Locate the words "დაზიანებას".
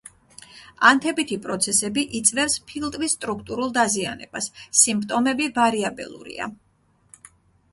3.77-4.49